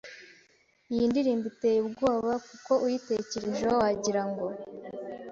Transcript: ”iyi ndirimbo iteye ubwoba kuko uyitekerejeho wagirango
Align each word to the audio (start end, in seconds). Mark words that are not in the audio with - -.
”iyi 0.93 1.05
ndirimbo 1.11 1.45
iteye 1.51 1.79
ubwoba 1.83 2.31
kuko 2.47 2.71
uyitekerejeho 2.85 3.75
wagirango 3.81 4.45